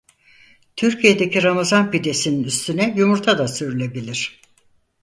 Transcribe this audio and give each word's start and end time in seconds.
Türkiye'deki 0.75 1.43
Ramazan 1.43 1.91
pidesinin 1.91 2.43
üstüne 2.43 2.93
yumurta 2.97 3.37
da 3.37 3.47
sürülebilir. 3.47 4.41